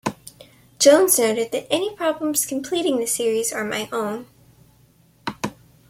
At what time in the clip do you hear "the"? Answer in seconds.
2.97-3.05